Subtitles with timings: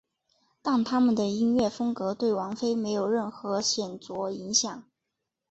[0.63, 4.83] 但他们的音乐风格对王菲没有任何显着影响。